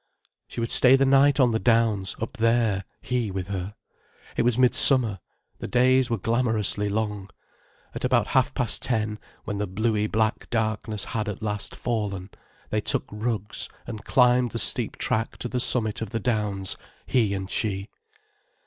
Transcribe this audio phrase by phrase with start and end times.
[0.47, 3.75] She would stay the night on the downs, up there, he with her.
[4.35, 5.19] It was midsummer,
[5.59, 7.29] the days were glamorously long.
[7.93, 12.31] At about half past ten, when the bluey black darkness had at last fallen,
[12.71, 17.35] they took rugs and climbed the steep track to the summit of the downs, he
[17.35, 17.87] and she.